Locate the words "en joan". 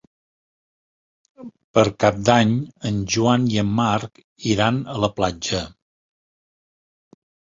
2.89-3.45